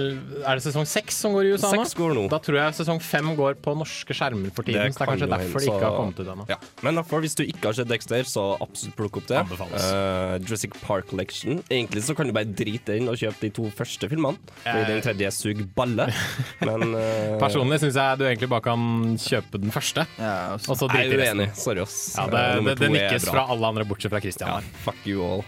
[0.45, 1.86] Er det sesong 6 som går i USA nå?
[1.86, 2.30] 6 går nå.
[2.30, 4.91] Da tror jeg sesong 5 går på norske skjermer for tiden.
[4.91, 6.47] så det er kanskje derfor det ikke har kommet ut ennå.
[6.49, 6.58] Ja.
[6.84, 9.39] Men derfor, hvis du ikke har sett Dexter, så absolutt plukk opp det.
[9.39, 11.63] Eh, Jurassic Park Collection.
[11.69, 14.88] Egentlig så kan du bare drite inn og kjøpe de to første filmene, fordi Eh.
[14.88, 16.10] den tredje suger balle.
[16.67, 18.84] Men eh, Personlig syns jeg du egentlig bare kan
[19.22, 20.06] kjøpe den første.
[20.20, 21.39] og så drite i resten.
[21.44, 21.48] uenig.
[21.60, 21.98] Sorry, ass.
[22.18, 24.50] Ja, det, det, det nikkes fra alle andre, bortsett fra Christian.
[24.50, 25.44] Ja, Fuck you all.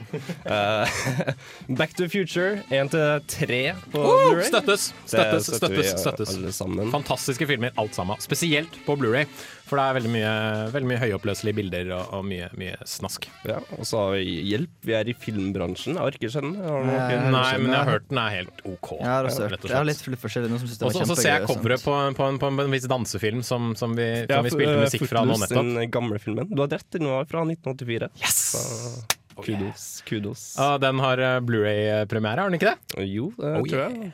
[0.45, 0.85] Uh,
[1.79, 3.61] Back to the Future 1 til 3
[3.93, 4.47] på Oh, Blu-ray.
[4.51, 5.93] støttes, støttes, støttes.
[6.01, 6.35] støttes.
[6.35, 6.91] Alle sammen.
[6.93, 8.19] Fantastiske filmer, alt sammen.
[8.21, 9.25] Spesielt på Blu-ray,
[9.71, 10.31] for det er veldig mye,
[10.75, 13.29] veldig mye høyoppløselige bilder og, og mye, mye snask.
[13.47, 14.73] Ja, og så har vi hjelp.
[14.83, 15.95] Vi er i filmbransjen.
[15.95, 16.41] Jeg har ikke det.
[16.51, 18.91] Nei, men jeg har hørt den er helt OK.
[18.99, 20.51] Jeg har også hørt og Jeg har litt, forskjellig.
[20.51, 21.61] Noen som det Og var så så ser jeg kjempegøy.
[21.61, 24.49] coveret på, en- på, på, en- på en viss dansefilm som, som, vi, Ja, som
[24.49, 25.71] vi spilte eh, musikk fra nå nettopp.
[25.79, 26.51] Den gamle filmen.
[26.51, 28.11] Du har rett, den var fra 1984.
[28.19, 28.41] Yes!
[28.51, 29.85] Så, kudos.
[30.05, 30.41] kudos.
[30.59, 33.05] Ah, den har eh, Blu-ray-premiere, har den ikke det?
[33.07, 34.11] Jo, det Oh, tror jeg.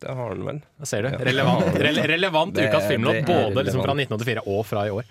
[0.00, 0.60] Det har den vel.
[0.78, 1.08] Da ser du.
[1.26, 4.94] Relevant, rele, relevant Det- ukas filmlåt, det er både liksom fra 1984 og fra i
[4.94, 5.04] år.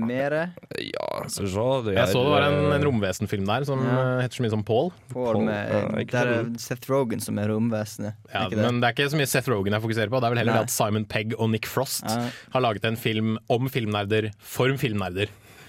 [0.00, 0.46] Mere
[0.80, 3.96] Ja, så så det Jeg så det var en, er, en romvesenfilm der som Ja.
[4.16, 4.88] eh, heter så mye som Paul.
[5.12, 6.46] Paul med Ja, Der er.
[6.56, 8.14] Seth Rogan som er romvesenet.
[8.32, 8.62] Ja, er det?
[8.64, 10.20] men det er ikke så mye Seth Rogan jeg fokuserer på.
[10.20, 10.62] Det er vel heller Nei.
[10.64, 12.30] det at Simon Pegg og Nick Frost Ja.
[12.54, 15.28] har laget en film om filmnerder for filmnerder.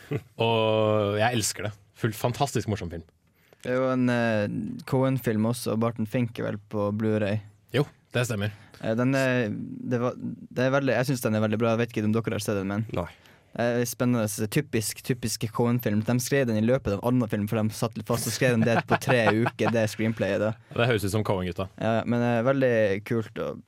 [0.40, 1.74] Og jeg elsker det.
[2.00, 3.04] Fullt fantastisk morsom film.
[3.66, 7.40] Det er jo en uh, Cohen-film også, og Barton Fink er vel på Blu-ray.
[7.74, 7.84] Jo,
[8.16, 8.56] det stemmer.
[8.82, 11.76] Eh, Den er, det var, det er veldig, jeg syns den er veldig bra.
[11.76, 13.08] Jeg vet ikke om dere har sett den, men Nei.
[13.56, 14.26] Eh, Spennende.
[14.52, 16.02] Typisk typisk Cohen-film.
[16.04, 18.58] De skrev den i løpet av annen film, for de satt litt fast og skrev
[18.58, 19.72] den det på tre uker.
[19.72, 20.42] Det er screenplayet.
[20.44, 21.70] da Det høres ut som Cohen-gutta.
[21.80, 22.74] ja, Men eh, veldig
[23.08, 23.62] kult og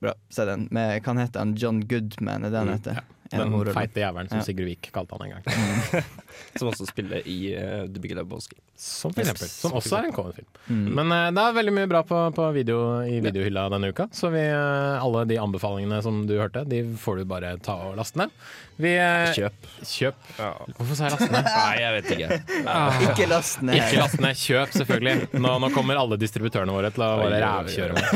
[0.00, 0.14] bra.
[0.32, 0.68] Se den.
[0.72, 1.52] Med, hva heter han?
[1.60, 2.94] John Goodman, er det han Mm, heter?
[3.02, 3.02] ja.
[3.32, 4.44] Den feite jævelen som Ja.
[4.46, 6.04] Sigurd Vik kalte han en gang.
[6.58, 8.56] Som også spiller i uh, The Big Lebowski.
[8.78, 9.48] Som for eksempel.
[9.50, 10.46] Som også er en Cohen-film.
[10.68, 10.84] Mm.
[10.94, 14.06] Men uh, det er veldig mye bra på, på video i videohylla denne uka.
[14.14, 17.98] Så vi, uh, alle de anbefalingene som du hørte, de får du bare ta og
[17.98, 18.34] laste ned.
[18.78, 18.92] Vi,
[19.34, 19.68] Kjøp.
[19.82, 20.28] Kjøp.
[20.38, 20.52] Ja.
[20.78, 21.50] Hvorfor sa jeg laste ned?
[21.58, 22.62] Nei, jeg vet ikke.
[22.70, 23.00] Ah.
[23.08, 23.80] Ikke last ned.
[23.80, 24.38] Ikke last ned.
[24.38, 25.16] Kjøp, selvfølgelig.
[25.42, 28.06] Nå, nå kommer alle distributørene våre til å bare rævkjøre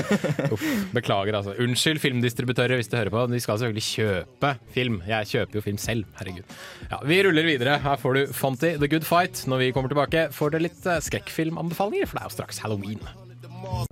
[0.94, 1.56] beklager, altså.
[1.62, 3.26] Unnskyld, filmdistributører, hvis du hører på.
[3.32, 5.01] De skal selvfølgelig kjøpe film.
[5.08, 6.44] Jeg kjøper jo film selv, herregud.
[6.90, 7.78] Ja, Vi ruller videre.
[7.82, 9.46] Her får du Fonty, The Good Fight.
[9.46, 13.00] Når vi kommer tilbake, får dere litt eh, skrekkfilmanbefalinger, for det er jo straks halloween.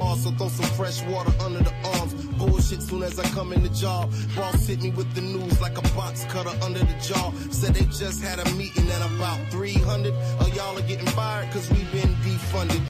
[0.01, 2.13] Also throw some fresh water under the arms.
[2.39, 4.11] Bullshit soon as I come in the job.
[4.35, 7.33] Boss hit me with the news like a box cutter under the jaw.
[7.51, 11.71] Said they just had a meeting and about 300 of y'all are getting fired because
[11.71, 12.90] we've been defunded.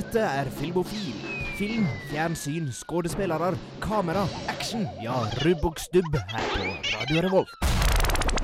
[0.00, 1.16] Dette er Filmofil.
[1.58, 3.50] Film, fjernsyn, skuespillere,
[3.84, 4.86] kamera, action.
[5.02, 7.52] Ja, rubb og stubb her på Radio Revolt.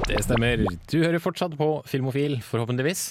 [0.04, 0.66] Det stemmer.
[0.92, 3.06] Du hører fortsatt på Filmofil, forhåpentligvis.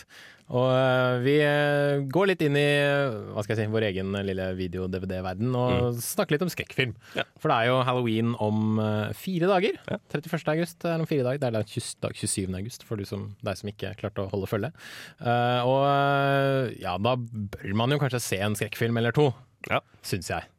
[0.53, 4.13] Og eh, vi eh, går litt inn i eh, hva skal jeg si, vår egen
[4.27, 6.93] lille video-DVD-verden og snakker litt om skrekkfilm.
[7.41, 8.79] For det er jo halloween om
[9.17, 9.79] fire dager.
[9.89, 10.45] 31.
[10.53, 11.41] august er om fire dager.
[11.41, 12.57] Det er da 20 dag 27.
[12.61, 14.71] august for som, deg som ikke klarte å holde følge.
[15.65, 15.85] Og
[16.81, 19.31] ja, da bør man jo kanskje se en skrekkfilm eller to,
[20.05, 20.54] syns jeg.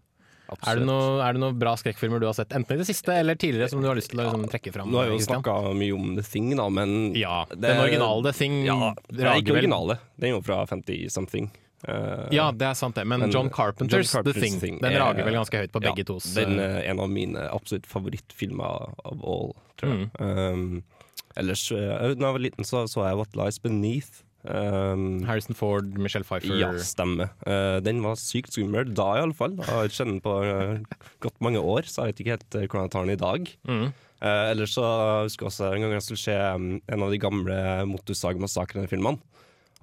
[0.46, 3.34] Er det, noe, det noe bra skrekkfilmer du har sett, enten i det siste eller
[3.34, 4.90] tidligere, som du har lyst til å liksom, trekke fram?
[4.92, 8.34] Nå har vi jo snakka mye om The Thing, da, men Ja, den originale The
[8.38, 9.98] Thing ja, det er ikke originale.
[10.16, 11.50] Den er jo fra 50-something.
[12.34, 15.60] Ja, det er sant det, men John Carpenters The Thing, den er- rager vel ganske
[15.60, 19.52] høyt på begge to tos, Den eh, er en av mine absolutt favorittfilmer av all,
[19.78, 20.10] tror jeg.
[20.18, 20.38] Mm.
[20.72, 20.84] Um,
[21.36, 24.22] ellers, eh, da jeg var liten, så så jeg What Lies Beneath.
[24.46, 26.54] Um, Harrison Ford, Michelle Pfeiffer.
[26.60, 27.32] Ja, stemmer.
[27.46, 29.56] Uh, den var sykt skummel da, i alle fall.
[29.58, 32.92] Jeg den på uh, godt mange år, så jeg vet ikke helt eh, hvordan jeg
[32.94, 33.54] tar den i dag.
[33.66, 33.86] Mm.
[34.16, 34.86] Uh, ellers så
[35.26, 37.58] husker jeg også en gang jeg skulle se um, en av de gamle
[37.90, 39.20] Motorsag-massakrene-filmene.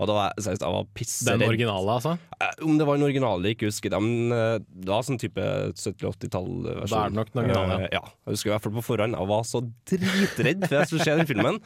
[0.02, 1.42] Og da var jeg, seriøst, jeg var pisseredd.
[1.44, 2.16] Den originale, altså?
[2.40, 4.02] Uh, Om det var den originale, ikke husker jeg.
[4.02, 4.34] Men
[4.66, 5.48] det var sånn type
[5.78, 6.90] 70-80-tall-versjon.
[6.96, 7.90] Da er det nok den originale.
[7.94, 8.02] Ja.
[8.24, 9.20] Jeg husker i hvert fall på forhånd.
[9.20, 11.62] Jeg var så dritredd før jeg skulle se den filmen.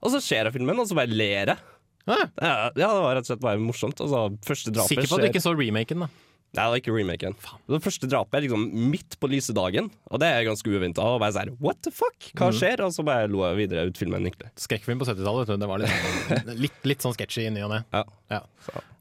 [0.00, 1.60] Og så ser jeg filmen, og så bare ler jeg.
[2.10, 4.00] Ja, det var rett og slett bare morsomt.
[4.02, 6.10] Altså, første drapet Sikker på at du ikke så remaken, da?
[6.50, 7.34] Nei, det var ikke remaken.
[7.70, 11.04] Det første drapet er liksom midt på lyse dagen, og det er ganske uventa.
[11.06, 12.16] Og bare sånn, what the fuck?
[12.34, 12.56] Hva Mhm.
[12.58, 12.80] skjer?
[12.82, 14.50] Og så bare lo jeg videre ut filmen, egentlig.
[14.58, 15.62] Skrekkfilm på 70-tallet, vet du.
[15.62, 17.84] Det var litt, litt, litt sånn sketchy i ny og ne.
[17.94, 18.40] Ja.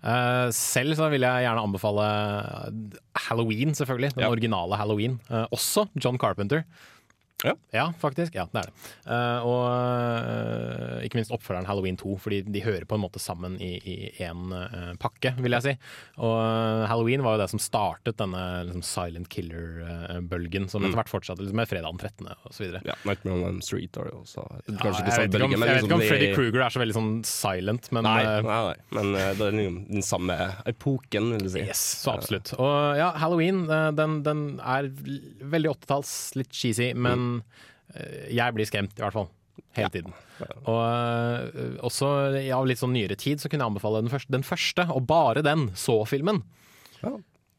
[0.06, 2.06] Eh, selv så vil jeg gjerne anbefale
[3.26, 4.14] Halloween, selvfølgelig.
[4.16, 5.20] Den originale Halloween.
[5.32, 6.66] Uh, også John Carpenter.
[7.46, 7.86] Ja.
[8.02, 8.36] faktisk.
[8.36, 8.74] Ja, det er det.
[9.08, 13.56] Uh, og uh, ikke minst oppfølgeren Halloween 2, fordi de hører på en måte sammen
[13.62, 14.52] i én
[15.00, 15.74] pakke, vil jeg si.
[16.20, 20.88] Og eh, Halloween var jo det som startet denne liksom, silent killer-bølgen, som Mm.
[20.90, 22.30] etter hvert fortsatte liksom, med fredag den 13.
[22.50, 22.78] osv.
[22.88, 25.70] Ja, Nightmare on the Street har det også Ja, jeg vet ikke om, jeg vet
[25.70, 28.76] liksom ikke om Freddy Krueger er så veldig sånn silent, men Nei, eh, nei, nei,
[28.98, 30.38] men eh, det er liksom den samme
[30.72, 31.64] epoken, vil jeg si.
[31.68, 32.54] Yes, så absolutt.
[32.60, 37.29] Og ja, Halloween eh, den, den er veldig 80-talls, litt cheesy, men
[37.94, 39.30] eh, jeg blir skremt, i hvert fall.
[39.76, 40.14] Hele tiden.
[40.72, 44.34] Og eh, også av av litt sånn nyere tid så kunne jeg anbefale den første,
[44.34, 46.42] den første og bare den, så-filmen.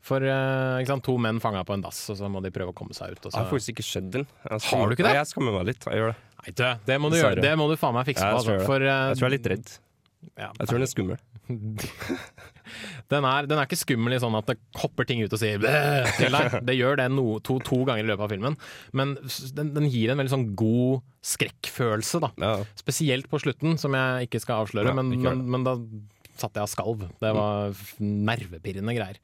[0.01, 2.77] For eh, sant, to menn fanga på en dass, og så må de prøve å
[2.77, 3.29] komme seg ut.
[3.29, 4.25] Jeg har faktisk ikke sett den.
[4.49, 5.13] Har du ikke det?
[5.13, 5.85] Nei, jeg skammer meg litt.
[5.85, 6.19] Jeg gjør det.
[6.41, 7.45] Nei, det, det må du gjøre.
[7.45, 8.41] Det må du faen meg fikse Ja, på.
[8.41, 9.75] Altså, for, uh, jeg tror jeg er litt redd.
[10.41, 10.49] Ja.
[10.49, 11.21] Jeg tror den er skummel.
[13.11, 15.61] Den er, den er ikke skummel i sånn at det hopper ting ut og sier
[16.19, 16.59] til deg.
[16.69, 18.59] Det gjør det no, to, to ganger i løpet av filmen.
[18.97, 19.17] Men
[19.57, 22.33] den, den gir en veldig sånn god skrekkfølelse, da.
[22.81, 25.77] Spesielt på slutten, som jeg ikke skal avsløre, Ja, men, men, men da
[26.41, 27.03] satt jeg og skalv.
[27.21, 29.19] Det var nervepirrende greier.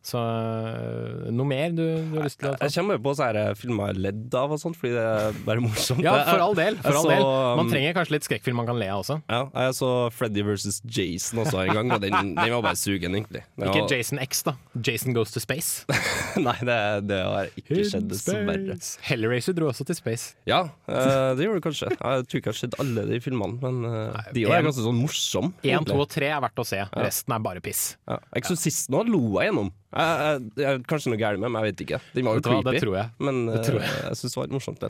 [0.00, 2.64] Så øh, noe mer du, du har lyst til å ta?
[2.64, 6.00] Jeg kommer på sånne filmer jeg ledd av og sånt, fordi det er bare morsomt.
[6.04, 6.78] Ja, for all del.
[6.80, 7.24] For all så, del.
[7.26, 9.18] um, Man trenger kanskje litt skrekkfilm man kan le av også.
[9.28, 10.80] Ja, jeg så Freddy vs.
[10.88, 13.44] Jason også en gang, og den, den var bare sugen, egentlig.
[13.60, 13.74] Var...
[13.74, 14.56] Ikke Jason X, da.
[14.88, 15.84] Jason Goes to Space.
[16.48, 16.78] Nei, det,
[17.10, 18.78] det har ikke skjedd, dessverre.
[19.10, 20.32] Hellraiser dro også til Space.
[20.48, 21.92] Ja, eh, det gjorde det kanskje.
[21.92, 24.86] Jeg tror ikke jeg har sett alle de filmene, men eh, de er en- ganske
[24.88, 25.52] sånn morsomme.
[25.60, 26.80] Én, to og tre er verdt å se.
[26.96, 27.84] Resten er bare piss.
[28.08, 28.16] Ja.
[28.40, 29.70] Eksorsisten òg lo jeg gjennom.
[29.90, 31.98] Jeg, jeg, jeg, kanskje noe gærent med, men jeg vet ikke.
[32.14, 32.66] Den var jo creepy.
[32.70, 33.10] det tror jeg.
[33.18, 33.94] Men Det eh, tror jeg.
[34.06, 34.84] jeg syns det var morsomt.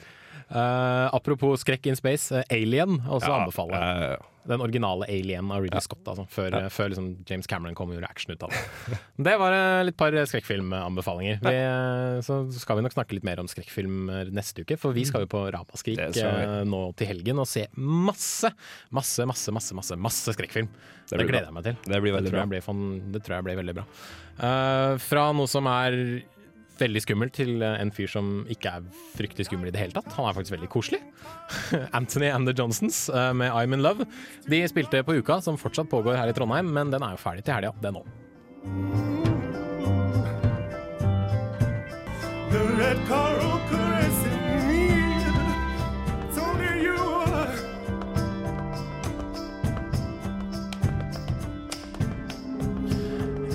[0.50, 4.18] Eh, apropos skrekk in space, eh, Alien også Ja, anbefaler.
[4.48, 7.98] Den originale Alien av Ridley Scott, altså, før, eh, før liksom James Cameron kom og
[7.98, 8.98] gjorde action ut av det.
[9.30, 9.52] Det var
[9.84, 11.40] et par skrekkfilmanbefalinger.
[11.44, 15.04] Vi, eh, Så skal vi nok snakke litt mer om skrekkfilmer neste uke, for vi
[15.04, 18.50] skal jo på Ramaskrik Det eh, nå til helgen og se masse,
[18.90, 20.70] masse, masse, masse, masse, masse skrekkfilm.
[20.72, 21.78] Det Det, gleder gleder jeg meg til.
[21.92, 22.50] Det blir veldig tror jeg bra.
[22.56, 23.86] blir fan- det tror jeg blir veldig bra.
[24.40, 26.22] Uh, fra noe som er
[26.80, 30.10] veldig skummel til eh, en fyr som ikke er fryktelig skummel i det hele tatt.
[30.16, 31.00] Han er faktisk veldig koselig.
[31.98, 34.08] Anthony and the Johnsons eh, med I'm in Love.
[34.50, 37.46] De spilte på Uka, som fortsatt pågår her i Trondheim, men den er jo ferdig
[37.46, 38.08] til helga, den òg.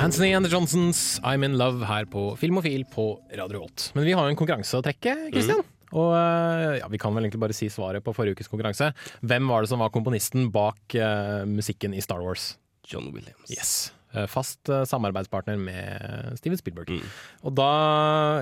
[0.05, 3.87] Anthony and the Johnsons, I'm in love her på Filmofil på Radio Volt.
[3.95, 5.63] Men vi har jo en konkurranse å trekke, Christian.
[5.97, 8.91] Og eh, ja, Vi kan vel egentlig bare si svaret på forrige ukes konkurranse.
[9.25, 12.51] Hvem var det som var komponisten bak uh, musikken i Star Wars?
[12.85, 13.49] John Williams.
[13.49, 13.73] Yes.
[14.13, 16.99] Eh, Fast uh, samarbeidspartner med Steven Spielberg.
[16.99, 17.15] Mm.
[17.49, 17.71] Og da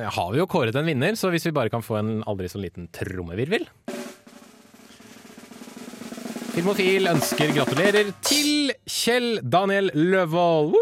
[0.03, 2.51] ja, har vi jo kåret en vinner, så hvis vi bare kan få en aldri
[2.51, 3.69] så liten trommevirvel
[6.53, 10.75] Filmofil ønsker gratulerer til Kjell Daniel Løvold.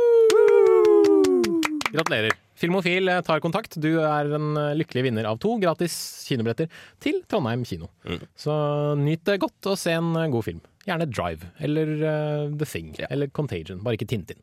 [1.92, 2.36] Gratulerer.
[2.62, 3.76] Filmofil eh, tar kontakt.
[3.82, 5.94] Du er en eh, lykkelig vinner av to gratis
[6.28, 6.70] kinobilletter
[7.04, 7.90] til Trondheim kino.
[8.38, 8.54] Så
[9.00, 10.62] nyt det godt og se en eh, god film.
[10.82, 14.40] Gjerne Drive eller uh, The Thing eller Contagion, bare ikke Tintin.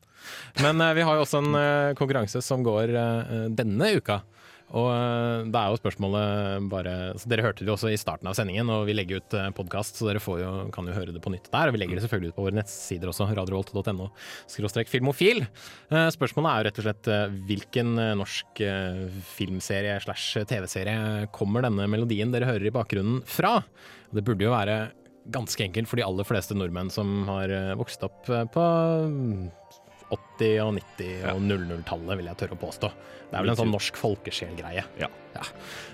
[0.63, 2.93] Men uh, vi har jo også en uh, konkurranse som går
[3.59, 4.21] denne uka.
[4.77, 4.89] Og
[5.49, 8.37] det da er jo spørsmålet bare så Dere hørte det jo også i starten av
[8.37, 11.49] sendingen, og vi legger ut podkast, så dere jo, kan jo høre det på nytt
[11.53, 11.71] der.
[11.71, 14.11] Og vi legger det selvfølgelig ut på våre nettsider også, radiovolt.no
[14.51, 15.45] skråstrek filmofil.
[15.45, 19.03] Eh, Spørsmålet er jo rett og slett eh, hvilken eh, norsk eh,
[19.33, 23.59] filmserie slash TV-serie kommer denne melodien dere hører i bakgrunnen fra?
[24.13, 24.81] Det burde jo være
[25.33, 28.69] ganske enkelt for de aller fleste nordmenn som har eh, vokst opp eh, på
[30.39, 32.93] 80- og 90- og 00-tallet, vil jeg tørre å påstå.
[33.29, 34.85] Det er vel en sånn norsk folkesjelgreie.
[34.99, 35.11] Ja.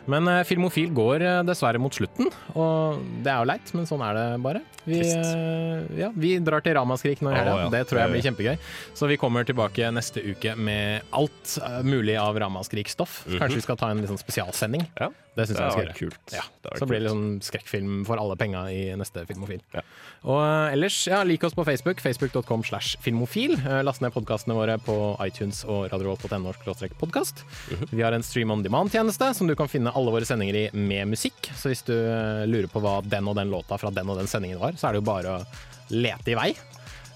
[0.09, 4.05] Men uh, Filmofil går uh, dessverre mot slutten, og det er jo leit, men sånn
[4.05, 4.63] er det bare.
[4.85, 7.55] Vi, eh, ja, vi drar til Ramaskrik nå i helga.
[7.63, 7.69] ja.
[7.73, 8.57] Det tror jeg blir kjempegøy.
[8.93, 11.55] Så vi kommer tilbake neste uke med alt
[11.89, 13.23] mulig av Ramaskrik-stoff.
[13.25, 13.39] Mhm.
[13.41, 14.85] Kanskje vi skal ta en sånn spesialsending.
[15.35, 15.97] Det syns jeg vi skal gjøre.
[15.97, 16.35] kult.
[16.37, 16.45] Ja.
[16.77, 19.65] Så blir det liksom skrekkfilm for alle penga i neste Filmofil.
[20.29, 22.05] Og ellers, ja, lik oss på Facebook.
[22.05, 23.57] Facebook.com slash filmofil.
[23.89, 26.53] Last ned podkastene våre på iTunes og radiovolt.no
[26.99, 27.45] podkast.
[27.71, 27.89] Mhm.
[27.91, 31.09] Vi har en Stream on demand-tjeneste som du kan finne alle våre sendinger i med
[31.09, 31.53] musikk.
[31.55, 31.95] Så hvis du
[32.47, 34.93] lurer på hva den og den låta fra den og den sendingen var, så er
[34.93, 35.45] det jo bare å
[35.91, 36.55] lete i vei.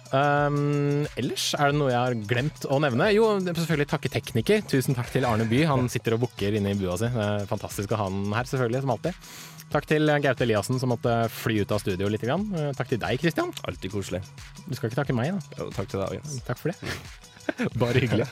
[0.09, 3.11] Um, ellers er det noe jeg har glemt å nevne.
[3.13, 4.63] Jo, selvfølgelig takke tekniker.
[4.71, 5.65] Tusen takk til Arne By.
[5.67, 7.11] Han sitter og booker inne i bua si.
[7.11, 9.25] Det er fantastisk å ha han her, selvfølgelig, som alltid.
[9.69, 12.25] Takk til Gaute Eliassen som måtte fly ut av studio litt.
[12.25, 12.47] Grann.
[12.57, 13.53] Eh, Takk til deg, Kristian.
[13.69, 14.23] Alltid koselig.
[14.65, 15.59] Du skal ikke takke meg, da?
[15.61, 16.39] Jo, takk til deg, Jens.
[16.47, 16.95] Takk for det.
[17.81, 18.27] Bare hyggelig.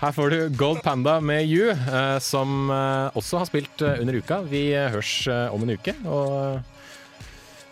[0.00, 4.40] Her får du Gold Panda med You, eh, som eh, også har spilt under uka.
[4.50, 5.14] Vi hørs
[5.54, 6.60] om en uke, og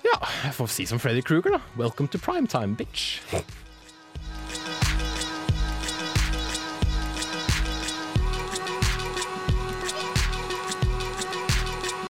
[0.07, 0.17] ja,
[0.47, 1.63] jeg får si som Freddy Kruger, da.
[1.79, 3.19] Welcome to primetime, bitch.